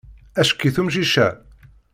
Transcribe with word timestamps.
Acki-t 0.41 0.77
umcic-a. 0.81 1.27